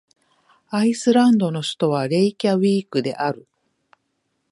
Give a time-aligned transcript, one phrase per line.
[0.69, 3.47] アイスランドの首都はレイキャヴィークである